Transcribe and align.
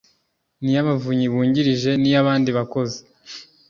ni 0.61 0.69
iy’abavunyi 0.71 1.25
bungirije 1.33 1.91
n’iy’abandi 2.01 2.49
bakozi 2.57 2.99